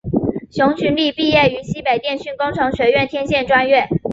[0.49, 3.87] 熊群力毕业于西北电讯工程学院天线专业。